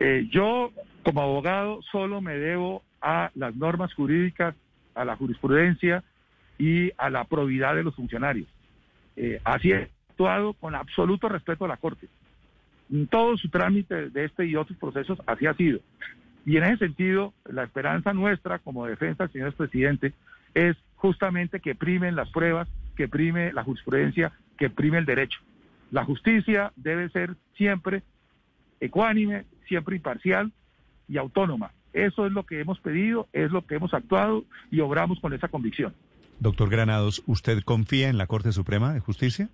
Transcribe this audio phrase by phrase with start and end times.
[0.00, 0.72] Eh, yo,
[1.04, 4.54] como abogado, solo me debo a las normas jurídicas,
[4.94, 6.02] a la jurisprudencia
[6.58, 8.48] y a la probidad de los funcionarios.
[9.16, 12.08] Eh, así he actuado con absoluto respeto a la Corte.
[12.90, 15.80] En todo su trámite de este y otros procesos, así ha sido.
[16.46, 20.12] Y en ese sentido, la esperanza nuestra como defensa, señor presidente,
[20.54, 25.40] es justamente que primen las pruebas, que prime la jurisprudencia, que prime el derecho.
[25.90, 28.02] La justicia debe ser siempre
[28.80, 30.52] ecuánime, siempre imparcial
[31.08, 31.72] y autónoma.
[31.92, 35.48] Eso es lo que hemos pedido, es lo que hemos actuado y obramos con esa
[35.48, 35.94] convicción.
[36.40, 39.48] Doctor Granados, ¿usted confía en la Corte Suprema de Justicia?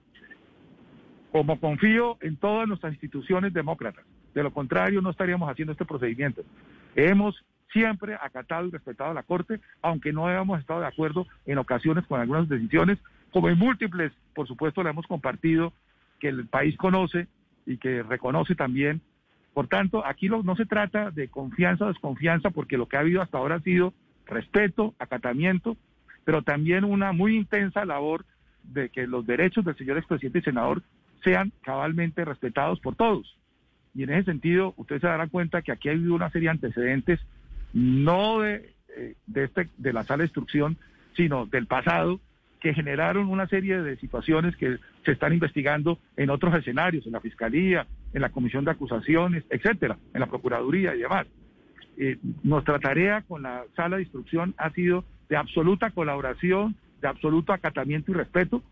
[1.30, 4.04] Como confío en todas nuestras instituciones demócratas.
[4.34, 6.42] De lo contrario, no estaríamos haciendo este procedimiento.
[6.94, 11.58] Hemos siempre acatado y respetado a la Corte, aunque no hayamos estado de acuerdo en
[11.58, 12.98] ocasiones con algunas decisiones,
[13.32, 15.72] como en múltiples, por supuesto, la hemos compartido,
[16.18, 17.28] que el país conoce
[17.66, 19.00] y que reconoce también.
[19.54, 23.20] Por tanto, aquí no se trata de confianza o desconfianza, porque lo que ha habido
[23.20, 23.92] hasta ahora ha sido
[24.26, 25.76] respeto, acatamiento,
[26.24, 28.24] pero también una muy intensa labor
[28.62, 30.82] de que los derechos del señor expresidente y senador
[31.24, 33.36] sean cabalmente respetados por todos.
[33.94, 36.52] Y en ese sentido, ustedes se darán cuenta que aquí ha habido una serie de
[36.52, 37.20] antecedentes,
[37.72, 40.76] no de, eh, este, de la sala de instrucción,
[41.16, 42.20] sino del pasado,
[42.60, 47.20] que generaron una serie de situaciones que se están investigando en otros escenarios, en la
[47.20, 51.26] Fiscalía, en la Comisión de Acusaciones, etcétera, en la Procuraduría y demás.
[51.96, 57.52] Eh, nuestra tarea con la sala de instrucción ha sido de absoluta colaboración, de absoluto
[57.52, 58.62] acatamiento y respeto.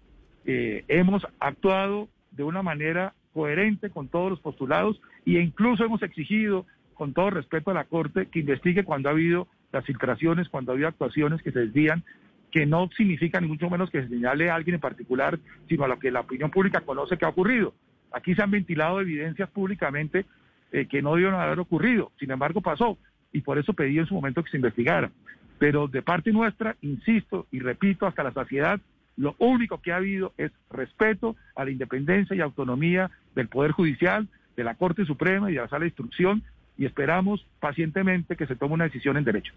[0.45, 6.67] Eh, hemos actuado de una manera coherente con todos los postulados e incluso hemos exigido,
[6.95, 10.75] con todo respeto a la Corte, que investigue cuando ha habido las filtraciones, cuando ha
[10.75, 12.03] habido actuaciones que se desvían,
[12.51, 15.89] que no significa ni mucho menos que se señale a alguien en particular, sino a
[15.89, 17.75] lo que la opinión pública conoce que ha ocurrido.
[18.13, 20.27] Aquí se han ventilado evidencias públicamente
[20.73, 22.99] eh, que no debieron haber ocurrido, sin embargo pasó,
[23.33, 25.11] y por eso pedí en su momento que se investigara.
[25.59, 28.81] Pero de parte nuestra, insisto y repito hasta la saciedad,
[29.17, 34.29] lo único que ha habido es respeto a la independencia y autonomía del Poder Judicial,
[34.57, 36.43] de la Corte Suprema y de la Sala de Instrucción
[36.77, 39.53] y esperamos pacientemente que se tome una decisión en derecho.